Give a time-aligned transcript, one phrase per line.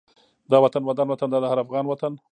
[0.51, 2.11] دا وطن ودان وطن دا د هر افغان وطن